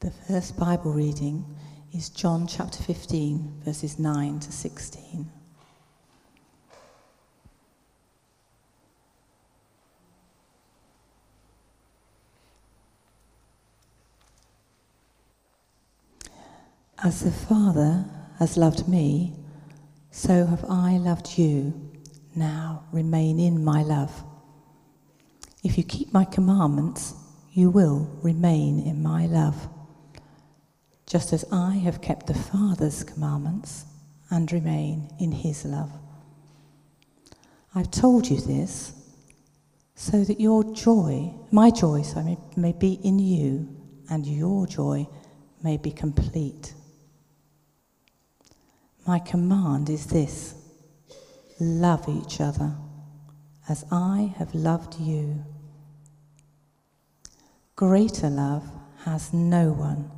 [0.00, 1.44] The first Bible reading
[1.92, 5.28] is John chapter 15, verses 9 to 16.
[17.02, 18.04] As the Father
[18.38, 19.32] has loved me,
[20.12, 21.74] so have I loved you.
[22.36, 24.22] Now remain in my love.
[25.64, 27.14] If you keep my commandments,
[27.52, 29.68] you will remain in my love,
[31.08, 33.86] just as I have kept the Father's commandments
[34.30, 35.90] and remain in his love.
[37.74, 38.92] I've told you this
[39.94, 43.68] so that your joy, my joy, sorry, may be in you
[44.10, 45.08] and your joy
[45.62, 46.74] may be complete.
[49.06, 50.54] My command is this
[51.58, 52.74] love each other
[53.66, 55.42] as I have loved you.
[57.76, 58.70] Greater love
[59.04, 60.10] has no one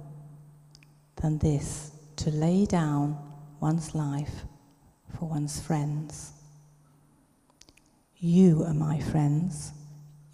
[1.21, 3.19] than this to lay down
[3.61, 4.45] one's life
[5.17, 6.33] for one's friends.
[8.17, 9.73] You are my friends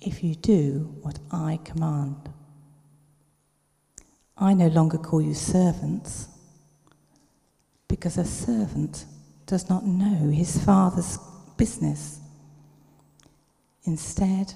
[0.01, 2.28] if you do what I command.
[4.37, 6.28] I no longer call you servants
[7.89, 9.06] because a servant
[9.47, 11.19] does not know his father's
[11.56, 12.21] business.
[13.84, 14.53] Instead,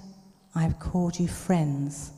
[0.55, 2.11] I have called you friends,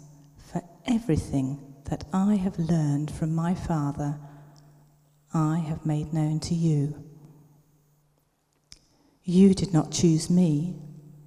[0.50, 4.18] for everything that I have learned from my Father,
[5.34, 7.04] I have made known to you.
[9.24, 10.74] You did not choose me,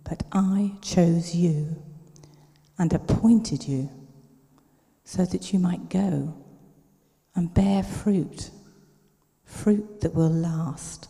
[0.03, 1.83] but I chose you
[2.79, 3.91] and appointed you
[5.03, 6.33] so that you might go
[7.35, 8.49] and bear fruit
[9.43, 11.07] fruit that will last,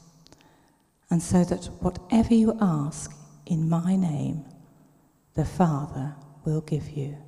[1.10, 3.10] and so that whatever you ask
[3.46, 4.44] in my name,
[5.36, 7.25] the Father will give you.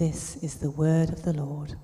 [0.00, 1.74] This is the word of the Lord.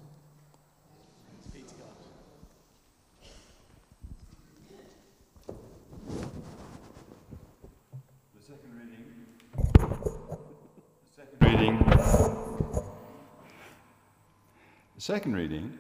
[8.33, 8.97] The second reading.
[10.17, 10.25] The
[11.15, 11.85] second reading.
[14.97, 15.79] Second reading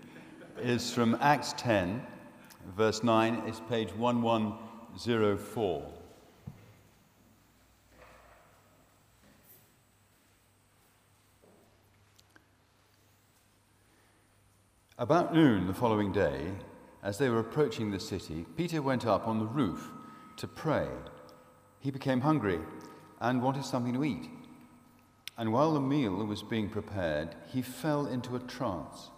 [0.61, 2.03] is from Acts 10,
[2.77, 3.45] verse 9.
[3.47, 5.96] It's page 1104.
[15.07, 16.51] About noon the following day,
[17.01, 19.93] as they were approaching the city, Peter went up on the roof
[20.37, 20.89] to pray.
[21.79, 22.59] He became hungry
[23.21, 24.29] and wanted something to eat.
[25.39, 29.11] And while the meal was being prepared, he fell into a trance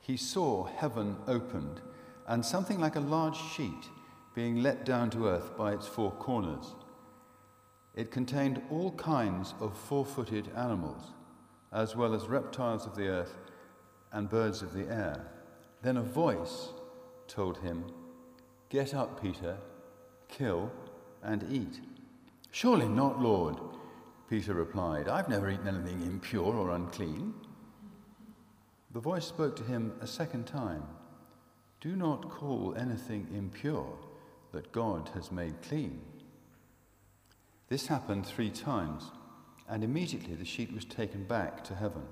[0.00, 1.82] he saw heaven opened
[2.26, 3.90] and something like a large sheet
[4.34, 6.74] being let down to earth by its four corners.
[7.94, 11.02] It contained all kinds of four footed animals,
[11.70, 13.36] as well as reptiles of the earth
[14.12, 15.26] and birds of the air.
[15.82, 16.68] Then a voice
[17.26, 17.84] told him,
[18.68, 19.56] Get up, Peter,
[20.28, 20.70] kill
[21.22, 21.80] and eat.
[22.50, 23.56] Surely not, Lord,
[24.28, 25.08] Peter replied.
[25.08, 27.34] I've never eaten anything impure or unclean.
[28.92, 30.82] The voice spoke to him a second time
[31.80, 33.98] Do not call anything impure
[34.52, 36.00] that God has made clean.
[37.68, 39.10] This happened three times,
[39.68, 42.02] and immediately the sheet was taken back to heaven.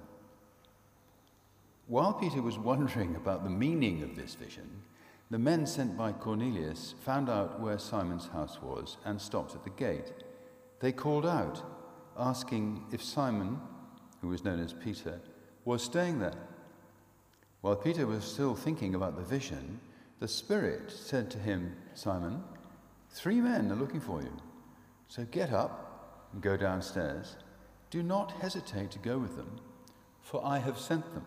[1.88, 4.82] While Peter was wondering about the meaning of this vision,
[5.30, 9.70] the men sent by Cornelius found out where Simon's house was and stopped at the
[9.70, 10.12] gate.
[10.80, 11.62] They called out,
[12.18, 13.60] asking if Simon,
[14.20, 15.20] who was known as Peter,
[15.64, 16.48] was staying there.
[17.60, 19.80] While Peter was still thinking about the vision,
[20.18, 22.42] the Spirit said to him, Simon,
[23.10, 24.32] three men are looking for you.
[25.06, 27.36] So get up and go downstairs.
[27.90, 29.60] Do not hesitate to go with them,
[30.20, 31.24] for I have sent them.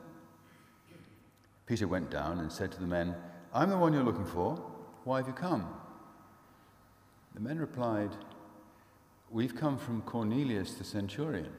[1.70, 3.16] Peter went down and said to the men,
[3.54, 4.56] I'm the one you're looking for.
[5.04, 5.70] Why have you come?
[7.36, 8.10] The men replied,
[9.30, 11.52] We've come from Cornelius the centurion.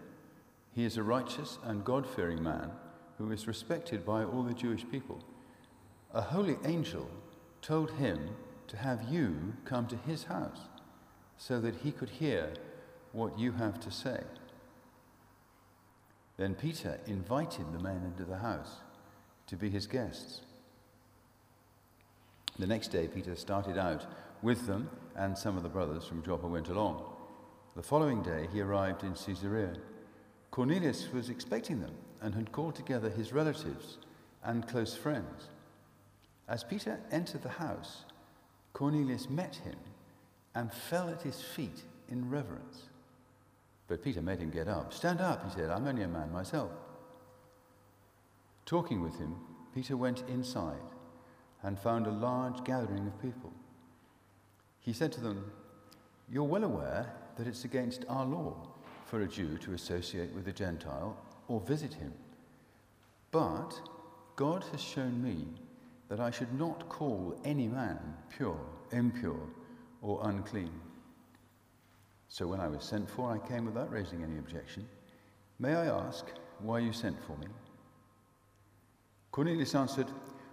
[0.75, 2.73] He is a righteous and God fearing man
[3.19, 5.23] who is respected by all the Jewish people.
[6.13, 7.09] A holy angel
[7.63, 8.31] told him
[8.67, 10.63] to have you come to his house
[11.37, 12.55] so that he could hear
[13.13, 14.25] what you have to say.
[16.37, 18.81] Then Peter invited the men into the house
[19.51, 20.43] to be his guests.
[22.59, 24.07] The next day, Peter started out
[24.43, 27.03] with them, and some of the brothers from Joppa went along.
[27.75, 29.75] The following day, he arrived in Caesarea.
[30.53, 33.99] Cornelius was expecting them and had called together his relatives
[34.45, 35.49] and close friends.
[36.49, 38.05] As Peter entered the house,
[38.73, 39.77] Cornelius met him
[40.55, 42.83] and fell at his feet in reverence.
[43.89, 44.95] But Peter made him get up.
[44.95, 45.71] Stand up, he said.
[45.71, 46.71] I'm only a man myself.
[48.71, 49.35] Talking with him,
[49.75, 50.93] Peter went inside
[51.65, 53.53] and found a large gathering of people.
[54.79, 55.51] He said to them,
[56.31, 58.69] You're well aware that it's against our law
[59.07, 61.17] for a Jew to associate with a Gentile
[61.49, 62.13] or visit him.
[63.33, 63.73] But
[64.37, 65.49] God has shown me
[66.09, 69.49] that I should not call any man pure, impure,
[70.01, 70.79] or unclean.
[72.29, 74.87] So when I was sent for, I came without raising any objection.
[75.59, 76.27] May I ask
[76.61, 77.49] why you sent for me?
[79.33, 80.09] Cornelius answered,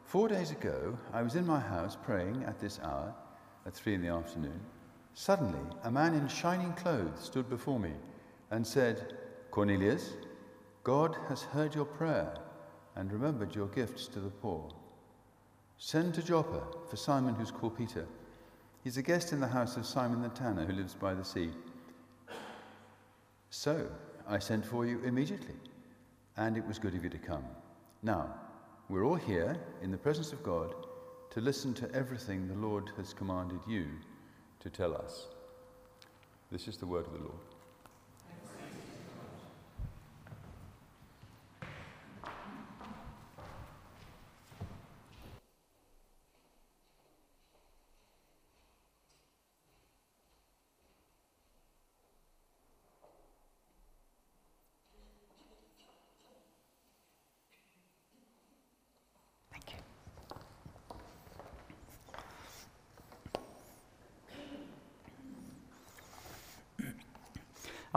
[0.05, 3.13] Four days ago, I was in my house praying at this hour,
[3.65, 4.59] at three in the afternoon.
[5.13, 7.91] Suddenly, a man in shining clothes stood before me
[8.51, 9.17] and said,
[9.51, 10.13] Cornelius,
[10.83, 12.37] God has heard your prayer
[12.95, 14.69] and remembered your gifts to the poor.
[15.77, 18.05] Send to Joppa for Simon, who's called Peter.
[18.83, 21.49] He's a guest in the house of Simon the tanner, who lives by the sea.
[23.49, 23.87] So
[24.27, 25.55] I sent for you immediately,
[26.37, 27.43] and it was good of you to come.
[28.03, 28.33] Now,
[28.89, 30.73] we're all here in the presence of God
[31.31, 33.85] to listen to everything the Lord has commanded you
[34.61, 35.27] to tell us.
[36.51, 37.56] This is the word of the Lord.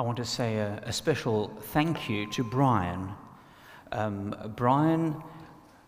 [0.00, 3.10] I want to say a, a special thank you to Brian.
[3.92, 5.14] Um, Brian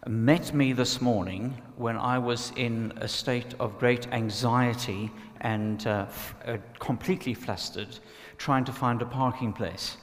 [0.06, 5.10] met me this morning when I was in a state of great anxiety
[5.40, 7.88] and uh, f- uh, completely flustered,
[8.36, 9.96] trying to find a parking place.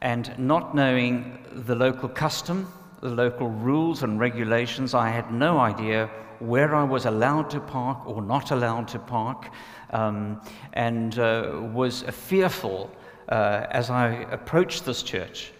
[0.00, 2.66] And not knowing the local custom,
[3.02, 6.10] the local rules and regulations, I had no idea
[6.40, 9.48] where I was allowed to park or not allowed to park,
[9.90, 10.42] um,
[10.72, 12.90] and uh, was fearful
[13.28, 15.52] uh, as I approached this church.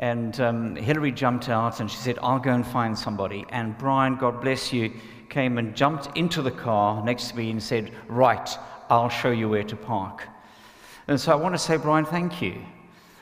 [0.00, 3.44] And um, Hillary jumped out and she said, I'll go and find somebody.
[3.50, 4.92] And Brian, God bless you,
[5.28, 8.48] came and jumped into the car next to me and said, Right,
[8.88, 10.28] I'll show you where to park.
[11.08, 12.62] And so I want to say, Brian, thank you.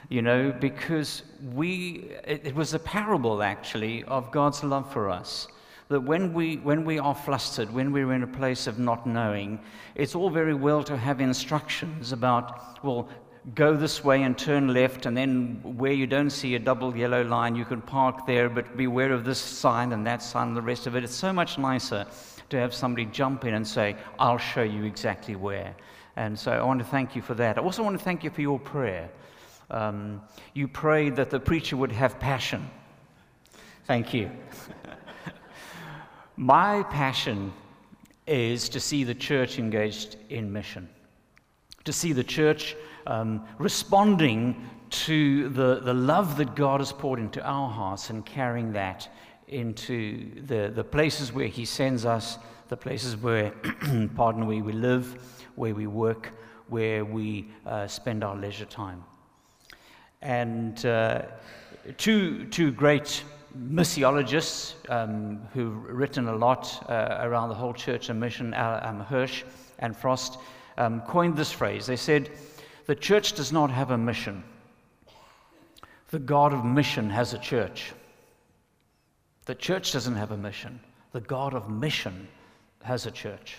[0.09, 1.23] You know, because
[1.53, 5.49] we, it, it was a parable actually of God's love for us
[5.89, 9.61] that when we, when we are flustered, when we're in a place of not knowing,
[9.95, 13.09] it's all very well to have instructions about, well,
[13.55, 17.23] go this way and turn left, and then where you don't see a double yellow
[17.23, 20.63] line, you can park there, but beware of this sign and that sign and the
[20.63, 21.05] rest of it.
[21.05, 22.07] It's so much nicer
[22.51, 25.75] to have somebody jump in and say, I'll show you exactly where.
[26.17, 27.59] And so I want to thank you for that.
[27.59, 29.11] I also want to thank you for your prayer.
[29.71, 30.23] Um,
[30.55, 32.69] you prayed that the preacher would have passion.
[33.85, 34.31] Thank you.
[36.37, 37.53] My passion
[38.27, 40.89] is to see the church engaged in mission,
[41.85, 42.77] to see the church
[43.07, 48.73] um, responding to the, the love that God has poured into our hearts and carrying
[48.73, 49.09] that
[49.49, 52.39] into the, the places where He sends us,
[52.69, 53.51] the places where,
[54.15, 56.33] pardon, where we live, where we work,
[56.69, 59.05] where we uh, spend our leisure time.
[60.23, 61.23] And uh,
[61.97, 63.23] two, two great
[63.57, 69.45] missiologists um, who've written a lot uh, around the whole church and mission, um, Hirsch
[69.79, 70.39] and Frost,
[70.79, 71.87] um, coined this phrase.
[71.87, 72.31] They said,
[72.87, 74.45] the church does not have a mission.
[76.11, 77.93] The God of mission has a church.
[79.47, 80.81] The church doesn't have a mission.
[81.13, 82.29] The God of mission
[82.85, 83.59] has a church.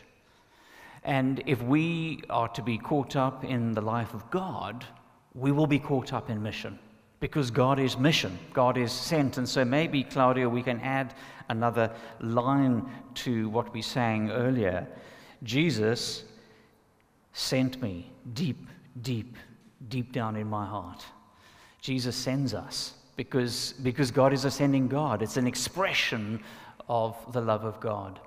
[1.03, 4.85] And if we are to be caught up in the life of God,
[5.33, 6.79] we will be caught up in mission
[7.19, 9.37] because God is mission, God is sent.
[9.37, 11.15] And so maybe, Claudia, we can add
[11.49, 11.91] another
[12.21, 14.87] line to what we sang earlier.
[15.43, 16.23] Jesus
[17.33, 18.67] sent me deep
[19.01, 19.35] deep,
[19.87, 21.05] deep down in my heart.
[21.81, 25.21] Jesus sends us because, because God is a sending God.
[25.21, 26.43] It's an expression
[26.87, 28.19] of the love of God.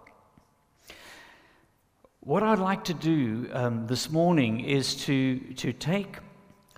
[2.20, 6.18] What I'd like to do um, this morning is to, to take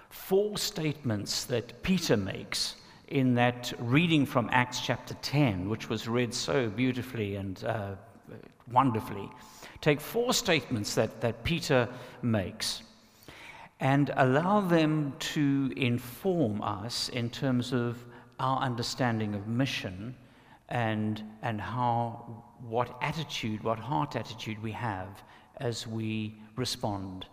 [0.08, 2.76] four statements that Peter makes
[3.08, 7.96] in that reading from Acts chapter 10, which was read so beautifully and uh,
[8.70, 9.28] wonderfully.
[9.80, 11.88] Take four statements that, that Peter
[12.22, 12.82] makes
[13.82, 17.98] and allow them to inform us in terms of
[18.38, 20.14] our understanding of mission
[20.68, 25.24] and, and how, what attitude, what heart attitude we have
[25.56, 27.26] as we respond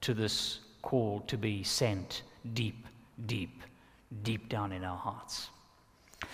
[0.00, 2.22] to this call to be sent
[2.54, 2.86] deep,
[3.26, 3.64] deep,
[4.22, 5.50] deep down in our hearts.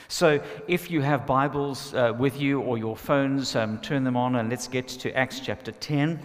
[0.09, 4.37] So, if you have Bibles uh, with you or your phones, um, turn them on
[4.37, 6.21] and let's get to Acts chapter 10.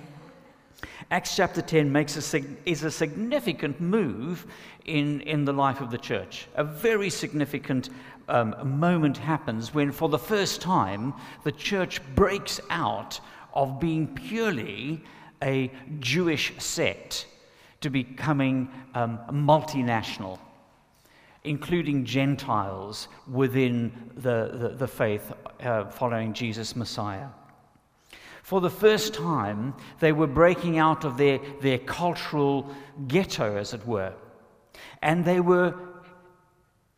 [1.12, 4.45] Acts chapter 10 makes a is a significant move
[4.86, 6.48] in, in the life of the church.
[6.55, 7.89] A very significant
[8.27, 13.19] um, moment happens when, for the first time, the church breaks out
[13.53, 15.03] of being purely
[15.41, 17.25] a Jewish sect
[17.81, 20.39] to becoming um, multinational
[21.43, 25.31] including Gentiles within the, the, the faith
[25.62, 27.27] uh, following Jesus Messiah.
[28.50, 32.68] For the first time, they were breaking out of their, their cultural
[33.08, 34.12] ghetto, as it were,
[35.03, 35.75] and they were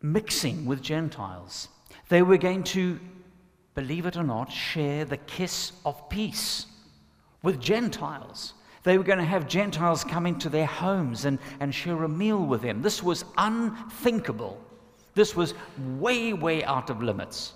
[0.02, 1.68] mixing with Gentiles.
[2.08, 3.02] They were going to,
[3.76, 6.68] believe it or not, share the kiss of peace
[7.44, 8.54] with Gentiles.
[8.84, 12.46] They were going to have Gentiles come into their homes and, and share a meal
[12.46, 12.82] with them.
[12.82, 14.58] This was unthinkable.
[15.16, 15.54] This was
[16.00, 17.56] way, way out of limits.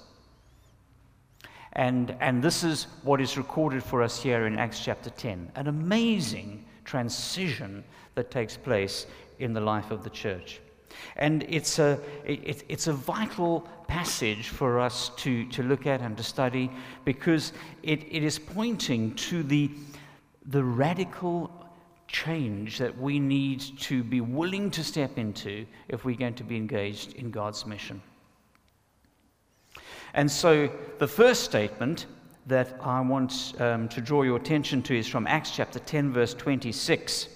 [1.76, 5.68] And, and this is what is recorded for us here in Acts chapter 10 an
[5.68, 7.84] amazing transition
[8.16, 9.08] that takes place
[9.40, 10.62] in the life of the church.
[11.18, 16.16] And it's a, it, it's a vital passage for us to, to look at and
[16.16, 16.72] to study
[17.04, 17.52] because
[17.84, 19.70] it, it is pointing to the,
[20.48, 21.52] the radical
[22.08, 26.56] change that we need to be willing to step into if we're going to be
[26.56, 28.02] engaged in God's mission.
[30.16, 32.06] And so the first statement
[32.48, 36.34] that I want um, to draw your attention to is from Acts chapter 10, verse
[36.34, 37.28] 26,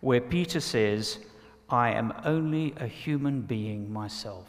[0.00, 1.18] where Peter says,
[1.68, 4.46] I am only a human being myself.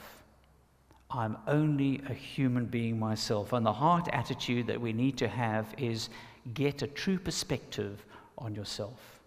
[1.11, 3.51] I'm only a human being myself.
[3.51, 6.09] And the heart attitude that we need to have is
[6.53, 8.05] get a true perspective
[8.37, 9.19] on yourself.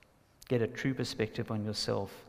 [0.48, 2.24] Get a true perspective on yourself.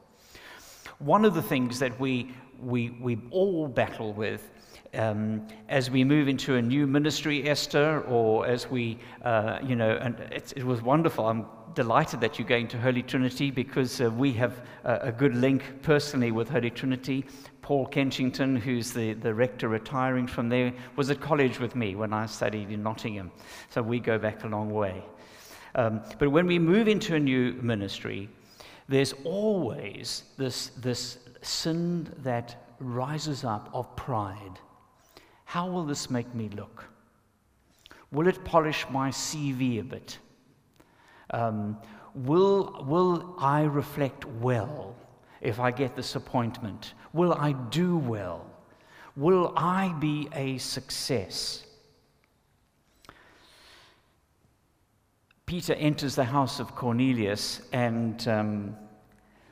[0.98, 4.50] One of the things that we, we, we all battle with
[4.93, 9.98] um, as we move into a new ministry, Esther, or as we, uh, you know,
[10.01, 11.27] and it, it, was wonderful.
[11.27, 15.36] I'm delighted that you're going to Holy Trinity because uh, we have a, a, good
[15.36, 17.25] link personally with Holy Trinity.
[17.62, 22.13] Paul Kenchington, who's the, the rector retiring from there, was at college with me when
[22.13, 23.31] I studied in Nottingham.
[23.69, 25.03] So we go back a long way.
[25.75, 28.27] Um, but when we move into a new ministry,
[28.88, 34.60] there's always this, this sin that rises up of pride
[35.50, 36.86] how will this make me look?
[38.12, 40.20] Will it polish my CV a bit?
[41.32, 41.75] Um,
[42.13, 44.96] will, will I reflect well
[45.41, 46.94] if I get this appointment?
[47.13, 48.46] Will I do well?
[49.15, 51.65] Will I be a success?
[55.48, 58.75] Peter enters the house of Cornelius, and um,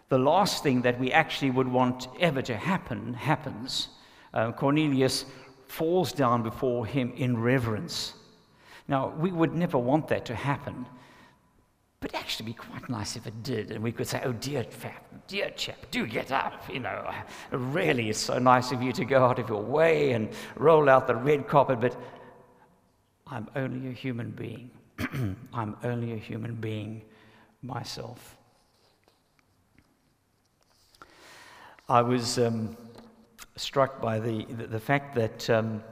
[0.10, 3.90] the last thing that we actually would want ever to happen happens.
[4.32, 5.26] Uh, Cornelius
[5.68, 8.14] falls down before him in reverence.
[8.88, 10.86] Now, we would never want that to happen,
[12.00, 13.72] but actually be quite nice if it did.
[13.72, 16.64] And we could say, oh, dear, chap, dear chap, do get up.
[16.72, 17.14] You know,
[17.52, 21.08] really, it's so nice of you to go out of your way and roll out
[21.08, 22.00] the red carpet, but
[23.28, 24.72] I'm only a human being.
[25.54, 27.02] I'm only a human being
[27.62, 28.38] myself.
[31.90, 32.38] I was.
[32.40, 32.76] Um,
[33.58, 35.84] struck by the, the, the fact that um,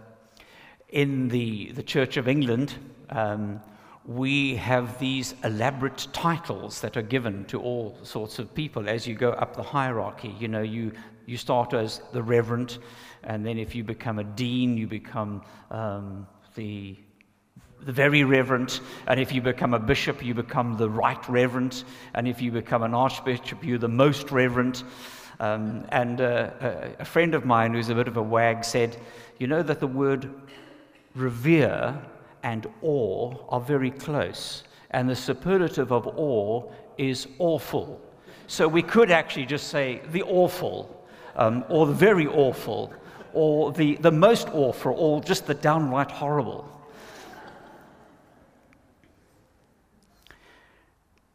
[0.89, 2.75] in the, the Church of England,
[3.10, 3.60] um,
[4.05, 9.15] we have these elaborate titles that are given to all sorts of people as you
[9.15, 10.36] go up the hierarchy.
[10.39, 10.91] You know, you,
[11.25, 12.77] you start as the reverend,
[13.24, 15.41] and then if you become a dean, you become
[15.72, 16.95] um, the,
[17.81, 18.79] the very reverend.
[19.07, 21.84] And if you become a bishop, you become the right reverend.
[22.13, 24.84] And if you become an archbishop, you're the most reverend.
[25.39, 26.51] Um, and uh,
[26.99, 28.97] a, friend of mine who's a bit of a wag said,
[29.37, 30.29] You know that the word
[31.13, 31.99] revere
[32.43, 36.63] and awe are very close, and the superlative of awe
[36.97, 37.99] is awful.
[38.47, 42.93] So we could actually just say the awful, um, or the very awful,
[43.33, 46.71] or the, the most awful, or just the downright horrible.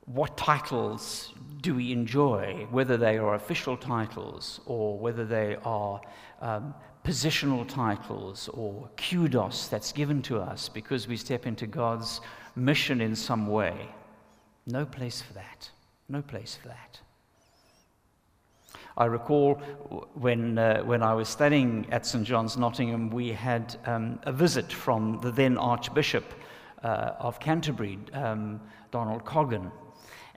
[0.07, 6.01] What titles do we enjoy, whether they are official titles or whether they are
[6.41, 6.75] um,
[7.05, 12.21] positional titles or kudos that's given to us because we step into God's
[12.57, 13.89] mission in some way.
[14.67, 15.71] No place for that.
[16.09, 17.01] No place for that.
[18.97, 19.55] I recall
[20.15, 22.25] when, uh, when I was studying at St.
[22.25, 26.25] John's, Nottingham, we had um, a visit from the then Archbishop
[26.83, 29.71] uh, of Canterbury, um, Donald Coggan.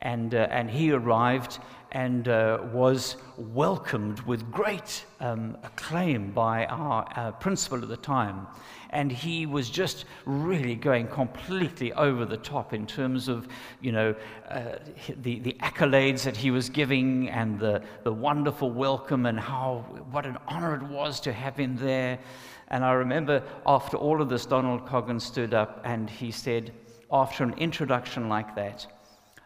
[0.04, 1.60] And, uh, and he arrived
[1.94, 8.48] and uh, was welcomed with great um, acclaim by our, our principal at the time.
[8.90, 13.48] And he was just really going completely over the top in terms of,
[13.82, 14.16] you know,
[14.50, 14.76] uh,
[15.22, 20.26] the, the accolades that he was giving and the, the wonderful welcome and how, what
[20.26, 22.20] an honor it was to have him there.
[22.68, 26.72] And I remember after all of this, Donald Coggan stood up and he said,
[27.12, 28.88] after an introduction like that,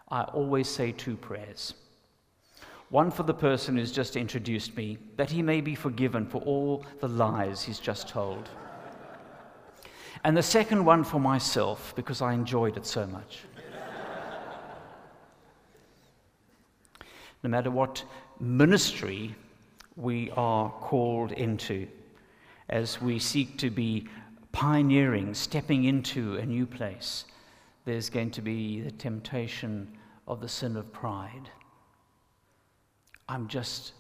[0.10, 1.74] I always say two prayers.
[2.90, 6.86] One for the person who's just introduced me, that he may be forgiven for all
[7.02, 8.50] the lies he's just told.
[10.24, 13.40] And the second one for myself, because I enjoyed it so much.
[17.44, 18.04] no matter what
[18.40, 19.36] ministry
[19.96, 21.88] we are called into,
[22.70, 24.08] as we seek to be
[24.54, 27.26] pioneering, stepping into a new place,
[27.86, 29.88] there's going to be the temptation
[30.28, 31.50] of the sin of pride.
[33.30, 33.94] I'm just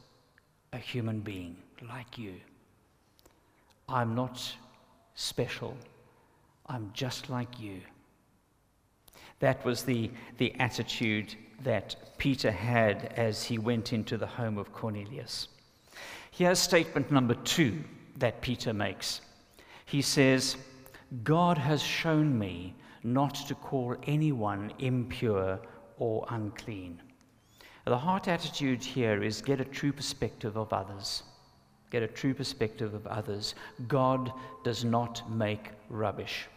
[0.73, 1.57] a human being
[1.87, 2.35] like you.
[3.89, 4.53] I'm not
[5.15, 5.77] special.
[6.67, 7.81] I'm just like you.
[9.39, 14.73] That was the, the attitude that Peter had as he went into the home of
[14.73, 15.47] Cornelius.
[16.31, 17.83] Here's statement number two
[18.17, 19.21] that Peter makes.
[19.85, 20.57] He says,
[21.23, 25.59] God has shown me not to call anyone impure
[25.97, 27.01] or unclean.
[27.85, 31.23] The heart attitude here is get a true perspective of others.
[31.89, 33.55] Get a true perspective of others.
[33.87, 34.31] God
[34.63, 36.47] does not make rubbish.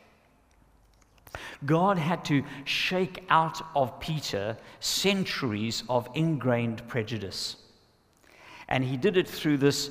[1.64, 7.56] God had to shake out of Peter centuries of ingrained prejudice.
[8.68, 9.90] And he did it through this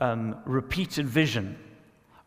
[0.00, 1.56] um, repeated vision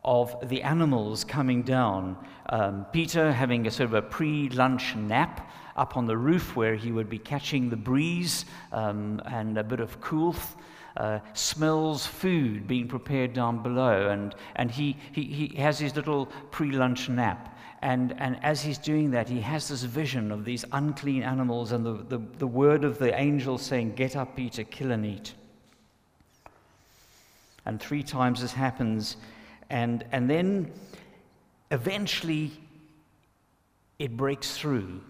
[0.04, 2.16] of the animals coming down.
[2.48, 6.74] Um, Peter having a sort of a pre lunch nap up on the roof where
[6.74, 10.56] he would be catching the breeze um, and a bit of coolth.
[10.96, 16.26] Uh, smells food being prepared down below, and, and he, he, he has his little
[16.50, 17.56] pre lunch nap.
[17.82, 21.86] And, and as he's doing that, he has this vision of these unclean animals and
[21.86, 25.34] the, the, the word of the angel saying, Get up, Peter, kill and eat.
[27.64, 29.16] And three times this happens.
[29.70, 30.72] And, and then
[31.70, 32.50] eventually
[33.98, 35.00] it breaks through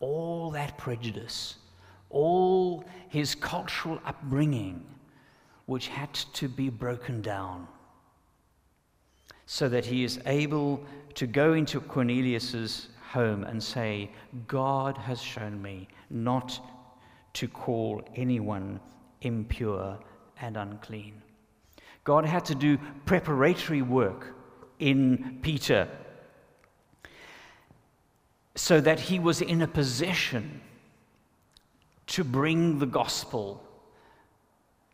[0.00, 1.56] all that prejudice,
[2.10, 4.84] all his cultural upbringing,
[5.66, 7.66] which had to be broken down
[9.46, 14.10] so that he is able to go into Cornelius's home and say,
[14.48, 16.60] God has shown me not
[17.34, 18.80] to call anyone
[19.22, 19.98] impure
[20.40, 21.22] and unclean.
[22.04, 24.34] God had to do preparatory work
[24.78, 25.88] in Peter
[28.56, 30.60] so that he was in a position
[32.06, 33.62] to bring the gospel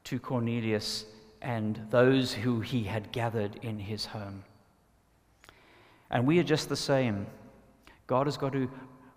[0.05, 1.07] to Cornelius
[1.41, 4.43] and those who he had gathered in his home.
[6.11, 7.27] And we are just the same.
[8.09, 8.69] God has got to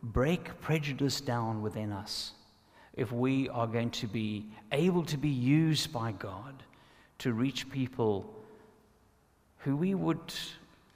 [0.03, 2.33] break prejudice down within us
[2.93, 6.63] if we are going to be able to be used by God
[7.17, 8.31] to reach people
[9.57, 10.33] who we would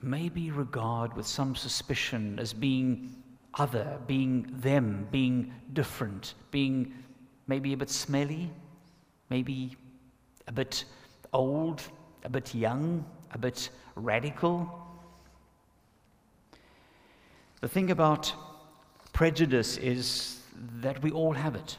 [0.02, 3.16] maybe regard with some suspicion as being
[3.60, 6.94] other, being them, being different, being
[7.48, 8.50] maybe a bit smelly,
[9.30, 9.76] maybe
[10.48, 10.86] a bit
[11.34, 11.82] old,
[12.24, 14.88] a bit young, a bit radical.
[17.62, 18.34] The thing about
[19.14, 20.40] prejudice is
[20.82, 21.78] that we all have it.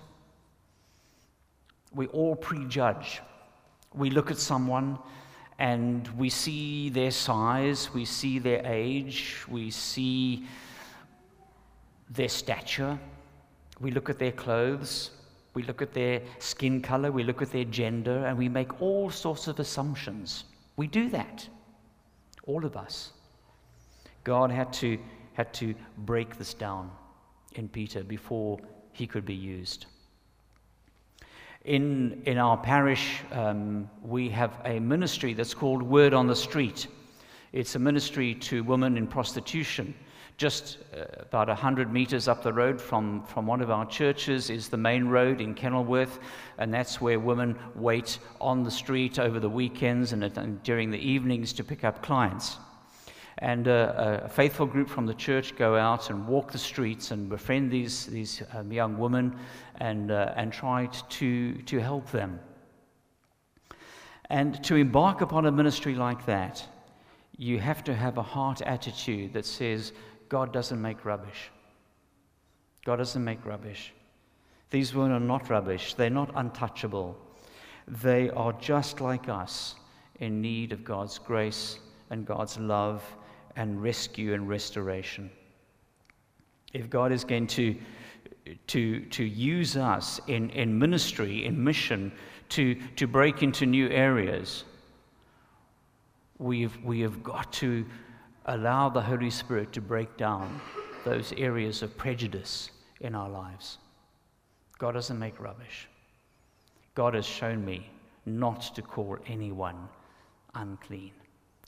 [1.94, 3.20] We all prejudge.
[3.94, 4.98] We look at someone
[5.58, 10.46] and we see their size, we see their age, we see
[12.10, 12.98] their stature,
[13.80, 15.10] we look at their clothes,
[15.54, 19.10] we look at their skin color, we look at their gender, and we make all
[19.10, 20.44] sorts of assumptions.
[20.76, 21.48] We do that,
[22.46, 23.12] all of us.
[24.24, 24.98] God had to,
[25.34, 26.90] had to break this down
[27.54, 28.58] in Peter before
[28.92, 29.86] he could be used.
[31.64, 36.86] In, in our parish, um, we have a ministry that's called Word on the Street.
[37.52, 39.94] It's a ministry to women in prostitution.
[40.40, 44.70] Just uh, about 100 meters up the road from, from one of our churches is
[44.70, 46.18] the main road in Kenilworth,
[46.56, 50.96] and that's where women wait on the street over the weekends and, and during the
[50.96, 52.56] evenings to pick up clients.
[53.36, 57.28] And uh, a faithful group from the church go out and walk the streets and
[57.28, 59.38] befriend these, these um, young women
[59.78, 62.40] and, uh, and try to, to help them.
[64.30, 66.66] And to embark upon a ministry like that,
[67.36, 69.92] you have to have a heart attitude that says,
[70.30, 71.50] God doesn't make rubbish.
[72.86, 73.92] God doesn't make rubbish.
[74.70, 77.18] These women are not rubbish, they're not untouchable.
[77.88, 79.74] They are just like us
[80.20, 83.02] in need of God's grace and God's love
[83.56, 85.28] and rescue and restoration.
[86.72, 87.76] If God is going to,
[88.68, 92.12] to, to use us in, in ministry, in mission,
[92.50, 94.62] to, to break into new areas,
[96.38, 97.84] we've, we have got to
[98.50, 100.60] allow the Holy Spirit to break down
[101.04, 103.78] those areas of prejudice in our lives.
[104.78, 105.88] God doesn't make rubbish.
[106.96, 107.88] God has shown me
[108.26, 109.88] not to call anyone
[110.54, 111.12] unclean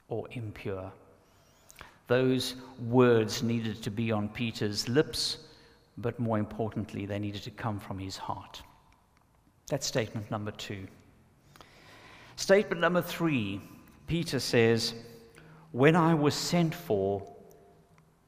[0.09, 0.93] or impure.
[2.09, 2.57] Those
[2.89, 5.39] words needed to be on Peter's lips,
[5.99, 8.61] but more importantly, they needed to come from his heart.
[9.69, 10.89] That's statement number two.
[12.35, 13.61] Statement number three
[14.09, 14.95] Peter says,
[15.73, 17.27] When I was sent for,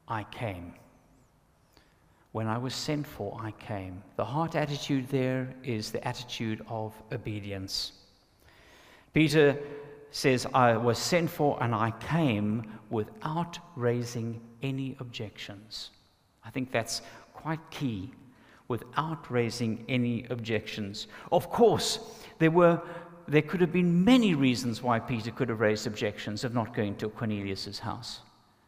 [0.07, 0.73] I came.
[2.31, 4.03] When I was sent for, I came.
[4.17, 7.93] The heart attitude there is the attitude of obedience.
[9.13, 9.57] Peter
[10.09, 15.91] says, I was sent for and I came without raising any objections.
[16.43, 17.03] I think that's
[17.33, 18.11] quite key,
[18.67, 21.07] without raising any objections.
[21.31, 21.99] Of course,
[22.39, 22.81] there were
[23.27, 26.95] there could have been many reasons why Peter could have raised objections of not going
[26.97, 28.19] to Cornelius' house.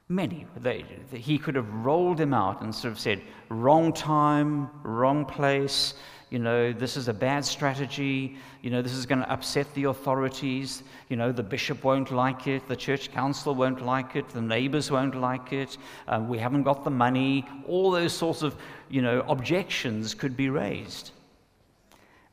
[0.09, 0.45] Many.
[0.61, 5.95] They, he could have rolled him out and sort of said, wrong time, wrong place,
[6.29, 9.85] you know, this is a bad strategy, you know, this is going to upset the
[9.85, 14.41] authorities, you know, the bishop won't like it, the church council won't like it, the
[14.41, 18.55] neighbors won't like it, uh, we haven't got the money, all those sorts of,
[18.89, 21.11] you know, objections could be raised.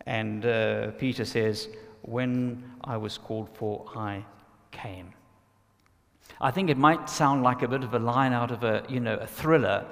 [0.06, 1.68] And uh, Peter says,
[2.04, 4.24] when I was called for, I
[4.70, 5.12] came.
[6.40, 9.00] I think it might sound like a bit of a line out of a, you
[9.00, 9.86] know, a thriller,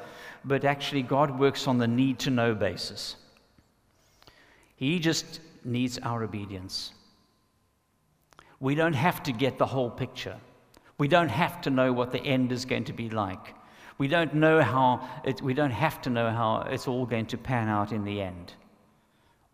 [0.44, 3.16] but actually God works on the need to know basis.
[4.76, 6.92] He just needs our obedience.
[8.60, 10.36] We don't have to get the whole picture.
[10.98, 13.54] We don't have to know what the end is going to be like.
[13.98, 17.38] We don't know how it, we don't have to know how it's all going to
[17.38, 18.54] pan out in the end.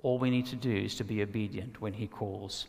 [0.03, 2.67] All we need to do is to be obedient when He calls.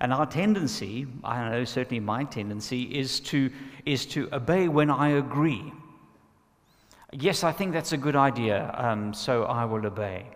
[0.00, 3.50] And our tendency, I know certainly my tendency, is to,
[3.86, 5.72] is to obey when I agree.
[7.12, 10.26] Yes, I think that's a good idea, um, so I will obey.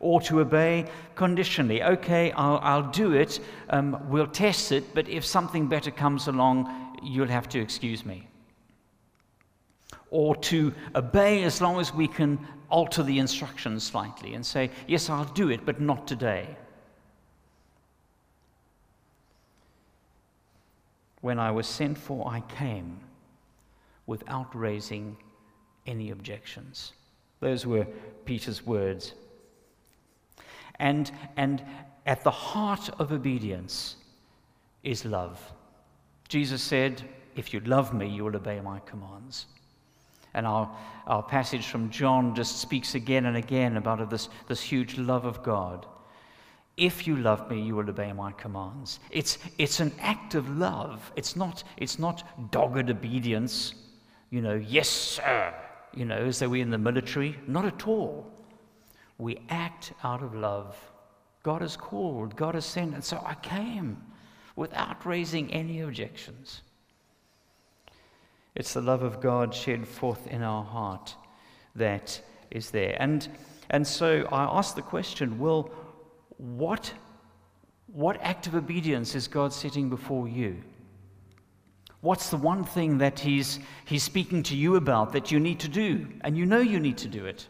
[0.00, 1.82] Or to obey conditionally.
[1.82, 3.38] Okay, I'll, I'll do it,
[3.70, 8.26] um, we'll test it, but if something better comes along, you'll have to excuse me.
[10.10, 12.38] Or to obey as long as we can
[12.70, 16.56] alter the instructions slightly and say, Yes, I'll do it, but not today.
[21.20, 23.00] When I was sent for, I came
[24.06, 25.16] without raising
[25.86, 26.92] any objections.
[27.40, 27.86] Those were
[28.24, 29.14] Peter's words.
[30.78, 31.62] And, and
[32.06, 33.96] at the heart of obedience
[34.82, 35.40] is love.
[36.28, 37.02] Jesus said,
[37.36, 39.46] If you love me, you will obey my commands.
[40.34, 40.70] And our,
[41.06, 45.42] our passage from John just speaks again and again about this, this huge love of
[45.42, 45.86] God.
[46.76, 48.98] If you love me, you will obey my commands.
[49.10, 51.12] It's, it's an act of love.
[51.14, 53.74] It's not, it's not dogged obedience,
[54.30, 55.54] you know, yes, sir,
[55.94, 57.38] you know, as though we're in the military.
[57.46, 58.28] Not at all.
[59.18, 60.76] We act out of love.
[61.44, 64.02] God has called, God has sent, and so I came
[64.56, 66.62] without raising any objections.
[68.54, 71.14] It's the love of God shed forth in our heart
[71.74, 72.96] that is there.
[73.00, 73.28] And,
[73.70, 75.70] and so I ask the question well,
[76.36, 76.92] what,
[77.86, 80.62] what act of obedience is God setting before you?
[82.00, 85.68] What's the one thing that he's, he's speaking to you about that you need to
[85.68, 86.06] do?
[86.20, 87.48] And you know you need to do it.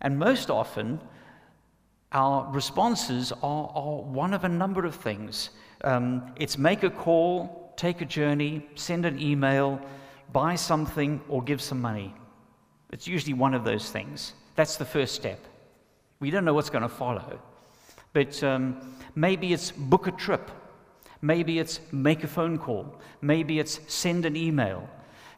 [0.00, 1.00] And most often,
[2.12, 5.50] our responses are, are one of a number of things.
[5.82, 9.80] Um, it's make a call, take a journey, send an email,
[10.32, 12.14] buy something, or give some money.
[12.90, 14.34] It's usually one of those things.
[14.54, 15.40] That's the first step.
[16.20, 17.40] We don't know what's going to follow.
[18.12, 20.50] But um, maybe it's book a trip.
[21.22, 23.00] Maybe it's make a phone call.
[23.20, 24.88] Maybe it's send an email.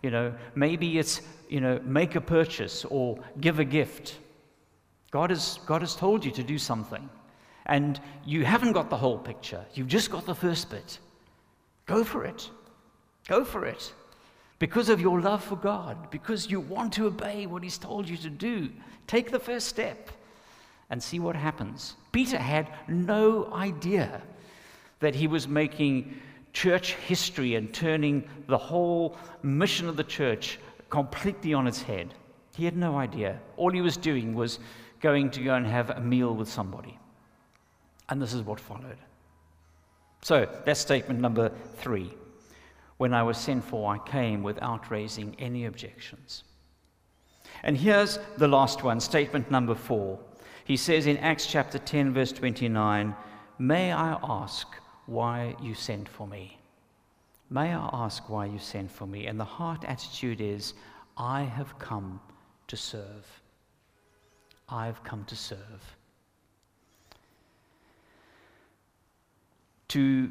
[0.03, 4.19] You know, maybe it's, you know, make a purchase or give a gift.
[5.11, 7.09] God has, God has told you to do something.
[7.67, 9.65] And you haven't got the whole picture.
[9.73, 10.99] You've just got the first bit.
[11.87, 12.51] Go for it.
[13.29, 13.93] Go for it.
[14.59, 18.17] Because of your love for God, because you want to obey what He's told you
[18.19, 18.71] to do,
[19.07, 20.11] take the first step
[20.91, 21.97] and see what happens.
[22.13, 24.23] Peter had no idea
[25.01, 26.15] that he was making
[26.53, 32.15] church history and turning the whole mission of the church completely on its head.
[32.57, 33.41] He had no idea.
[33.57, 34.61] All he was doing was
[35.01, 36.99] going to go and have a meal with somebody.
[38.09, 38.99] And this is what followed.
[40.25, 42.15] So that's statement number three.
[42.97, 46.45] When I was sent for, I came without raising any objections.
[47.63, 50.19] And here's the last one, statement number four.
[50.65, 53.15] He says in Acts chapter 10, verse 29,
[53.59, 54.67] May I ask
[55.05, 56.59] why you sent for me?
[57.51, 59.27] May I ask why you sent for me?
[59.27, 60.73] And the heart attitude is,
[61.19, 62.19] I have come
[62.69, 63.43] to serve.
[64.71, 65.97] I've come to serve.
[69.95, 70.29] To,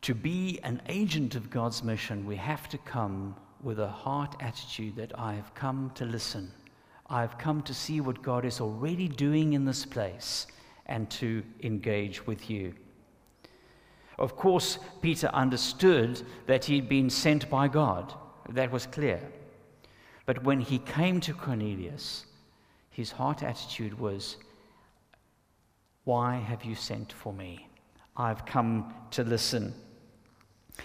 [0.00, 4.96] to be an agent of God's mission, we have to come with a heart attitude
[4.96, 6.50] that I have come to listen.
[7.10, 10.46] I've come to see what God is already doing in this place
[10.86, 12.72] and to engage with you.
[14.18, 18.14] Of course, Peter understood that he'd been sent by God.
[18.48, 19.20] That was clear.
[20.24, 22.24] But when he came to Cornelius,
[22.88, 24.38] his heart attitude was,
[26.04, 27.68] Why have you sent for me?
[28.16, 29.74] I've come to listen.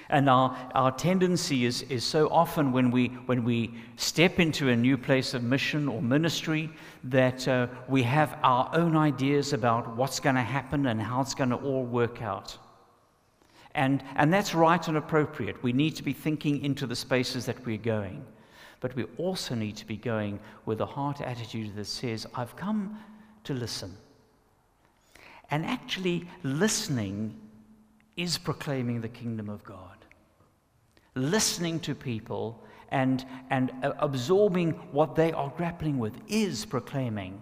[0.09, 4.75] And our, our tendency is, is so often when we, when we step into a
[4.75, 6.69] new place of mission or ministry
[7.05, 11.33] that uh, we have our own ideas about what's going to happen and how it's
[11.33, 12.57] going to all work out.
[13.75, 15.61] And, and that's right and appropriate.
[15.63, 18.25] We need to be thinking into the spaces that we're going.
[18.81, 22.97] But we also need to be going with a heart attitude that says, I've come
[23.43, 23.95] to listen.
[25.51, 27.35] And actually, listening
[28.15, 29.97] is proclaiming the kingdom of God.
[31.15, 37.41] Listening to people and, and uh, absorbing what they are grappling with is proclaiming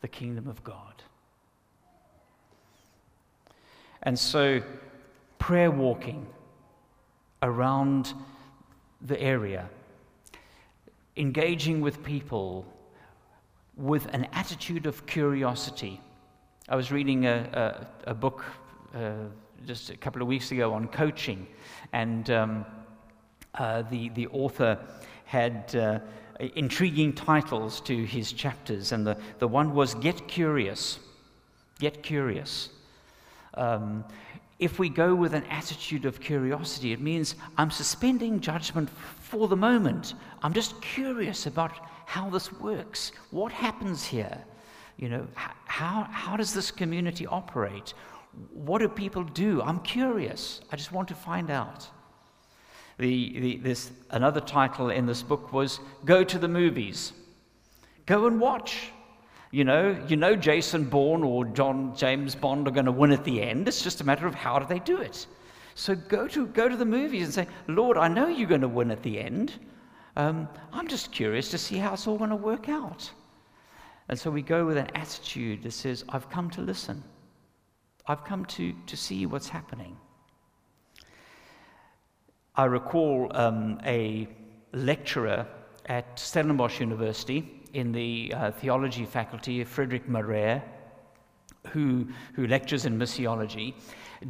[0.00, 1.02] the kingdom of God.
[4.02, 4.62] And so,
[5.38, 6.26] prayer walking
[7.42, 8.12] around
[9.00, 9.68] the area
[11.18, 12.64] engaging with people
[13.76, 16.00] with an attitude of curiosity.
[16.70, 18.44] I was reading a, a, a book
[18.94, 19.12] uh,
[19.66, 21.46] just a couple of weeks ago on coaching,
[21.94, 22.66] and um,
[23.54, 24.78] uh, the, the author
[25.24, 26.00] had uh,
[26.56, 30.98] intriguing titles to his chapters, and the, the one was Get Curious.
[31.78, 32.68] Get Curious.
[33.54, 34.04] Um,
[34.58, 39.56] if we go with an attitude of curiosity, it means I'm suspending judgment for the
[39.56, 40.12] moment.
[40.42, 41.72] I'm just curious about
[42.04, 43.12] how this works.
[43.30, 44.44] What happens here?
[44.98, 47.94] You know, how, how does this community operate?
[48.52, 49.62] What do people do?
[49.62, 50.60] I'm curious.
[50.72, 51.88] I just want to find out.
[52.98, 57.12] The, the, this, another title in this book was Go to the Movies.
[58.06, 58.90] Go and watch.
[59.52, 63.24] You know, you know Jason Bourne or John James Bond are going to win at
[63.24, 63.68] the end.
[63.68, 65.26] It's just a matter of how do they do it.
[65.76, 68.68] So go to, go to the movies and say, Lord, I know you're going to
[68.68, 69.54] win at the end.
[70.16, 73.08] Um, I'm just curious to see how it's all going to work out.
[74.08, 77.02] And so we go with an attitude that says, I've come to listen.
[78.06, 79.96] I've come to, to see what's happening.
[82.56, 84.28] I recall um, a
[84.72, 85.46] lecturer
[85.86, 90.62] at Stellenbosch University in the uh, theology faculty, Frederick Marais,
[91.68, 93.74] who, who lectures in missiology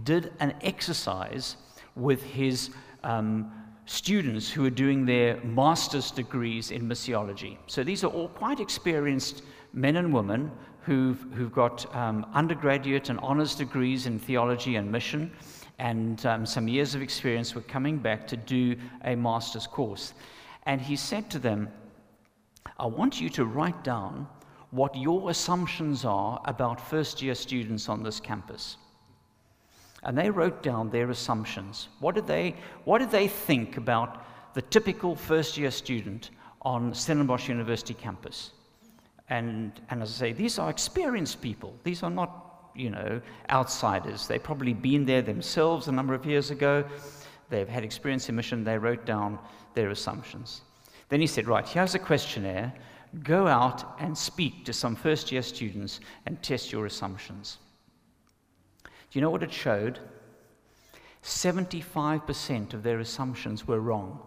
[0.03, 1.57] did an exercise
[1.95, 2.71] with his
[3.05, 3.51] um,
[3.87, 7.57] students who are doing their master's degrees in missiology.
[7.67, 9.43] So these are all quite experienced
[9.79, 10.51] men and women
[10.83, 15.31] who've, who've got um, undergraduate and honors degrees in theology and mission,
[15.79, 20.15] and um, some years of experience were coming back to do a master's course.
[20.65, 21.69] And he said to them,
[22.79, 24.27] I want you to write down
[24.71, 28.77] what your assumptions are about first year students on this campus.
[30.03, 31.89] And they wrote down their assumptions.
[32.01, 36.31] What did they, what did they think about the typical first year student
[36.63, 38.51] on Stellenbosch University campus?
[39.31, 41.75] And, and as I say, these are experienced people.
[41.85, 44.27] These are not, you know, outsiders.
[44.27, 46.85] They've probably been there themselves a number of years ago.
[47.51, 48.65] They've had experience in mission.
[48.65, 49.39] They wrote down
[49.75, 50.63] their assumptions.
[51.09, 52.73] Then he said, Right, here's a questionnaire.
[53.23, 57.59] Go out and speak to some first year students and test your assumptions.
[58.85, 59.99] Do you know what it showed?
[61.23, 64.21] 75% of their assumptions were wrong.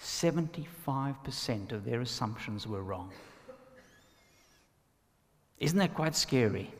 [0.00, 3.10] 75% of their assumptions were wrong.
[5.58, 6.70] Isn't that quite scary?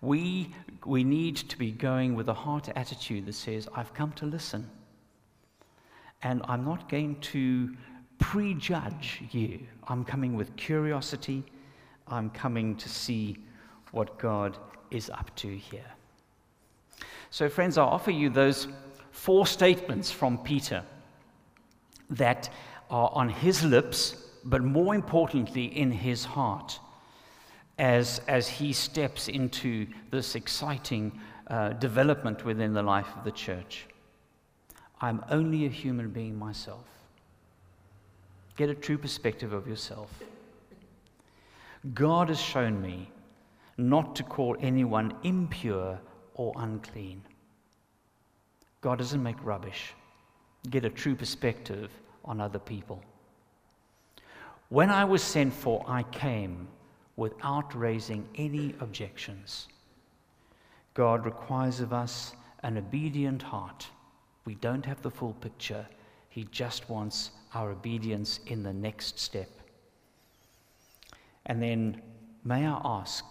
[0.00, 0.54] We,
[0.86, 4.70] we need to be going with a heart attitude that says, I've come to listen.
[6.22, 7.74] And I'm not going to
[8.18, 9.60] prejudge you.
[9.88, 11.44] I'm coming with curiosity.
[12.06, 13.38] I'm coming to see
[13.92, 14.56] what God
[14.90, 15.90] is up to here.
[17.30, 18.68] So, friends, I offer you those
[19.10, 20.82] four statements from Peter
[22.10, 22.50] that
[22.90, 26.78] are on his lips, but more importantly, in his heart
[27.78, 33.86] as, as he steps into this exciting uh, development within the life of the church.
[35.00, 36.84] I'm only a human being myself.
[38.56, 40.10] Get a true perspective of yourself.
[41.94, 43.10] God has shown me
[43.76, 46.00] not to call anyone impure
[46.34, 47.22] or unclean.
[48.80, 49.94] God doesn't make rubbish.
[50.70, 51.90] Get a true perspective
[52.24, 53.02] on other people.
[54.68, 56.68] When I was sent for, I came
[57.16, 59.68] without raising any objections.
[60.94, 63.86] God requires of us an obedient heart.
[64.44, 65.86] We don't have the full picture,
[66.28, 69.48] He just wants our obedience in the next step.
[71.46, 72.02] And then,
[72.44, 73.24] may I ask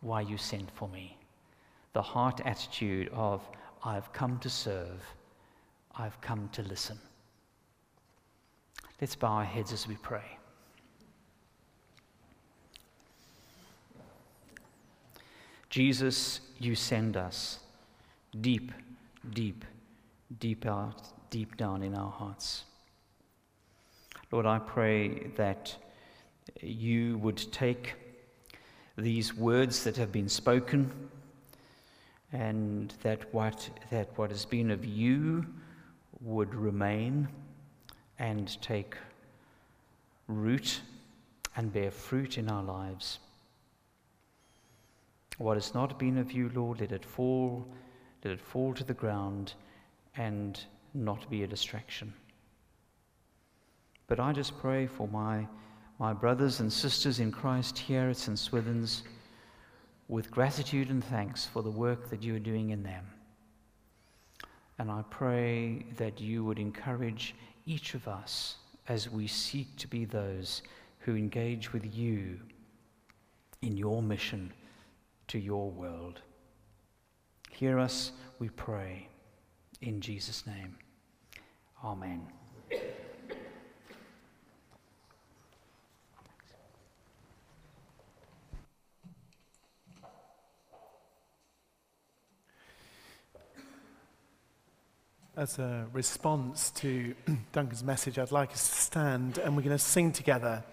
[0.00, 1.18] why you sent for me?
[1.92, 3.46] The heart attitude of,
[3.84, 5.02] I've come to serve,
[5.98, 6.98] I've come to listen.
[9.00, 10.38] Let's bow our heads as we pray.
[15.70, 17.58] Jesus, you send us
[18.40, 18.72] deep,
[19.30, 19.64] deep,
[20.38, 22.64] deep out, deep down in our hearts.
[24.30, 25.76] Lord, I pray that
[26.60, 27.94] you would take
[28.96, 30.90] these words that have been spoken
[32.32, 35.46] and that what, that what has been of you
[36.20, 37.28] would remain
[38.18, 38.96] and take
[40.26, 40.80] root
[41.56, 43.18] and bear fruit in our lives.
[45.38, 47.66] What has not been of you, Lord, let it fall,
[48.24, 49.54] let it fall to the ground
[50.16, 50.60] and
[50.94, 52.12] not be a distraction.
[54.08, 55.46] But I just pray for my,
[55.98, 58.38] my brothers and sisters in Christ here at St.
[58.38, 59.04] Swithin's
[60.08, 63.04] with gratitude and thanks for the work that you are doing in them.
[64.78, 67.34] And I pray that you would encourage
[67.66, 68.56] each of us
[68.88, 70.62] as we seek to be those
[71.00, 72.38] who engage with you
[73.62, 74.52] in your mission
[75.28, 76.20] to your world.
[77.50, 79.08] Hear us, we pray,
[79.80, 80.76] in Jesus' name.
[81.84, 82.26] Amen.
[95.38, 97.14] As a response to
[97.52, 100.64] Duncan's message, I'd like us to stand and we're going to sing together.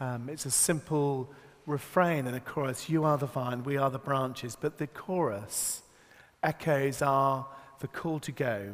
[0.00, 1.30] Um, it's a simple
[1.66, 4.56] refrain and a chorus You are the vine, we are the branches.
[4.58, 5.82] But the chorus
[6.42, 7.46] echoes our
[7.80, 8.72] the call to go,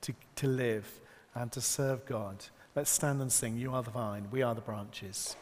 [0.00, 1.00] to, to live,
[1.36, 2.44] and to serve God.
[2.74, 5.36] Let's stand and sing You are the vine, we are the branches.